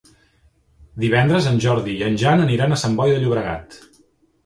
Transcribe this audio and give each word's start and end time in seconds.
Divendres 1.03 1.51
en 1.51 1.61
Jordi 1.67 1.95
i 1.99 2.03
en 2.09 2.19
Jan 2.25 2.45
aniran 2.49 2.77
a 2.79 2.83
Sant 2.87 2.99
Boi 3.03 3.17
de 3.17 3.25
Llobregat. 3.25 3.83